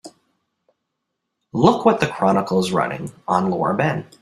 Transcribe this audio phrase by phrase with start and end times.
[1.51, 4.07] Look what the Chronicle is running on Laura Ben.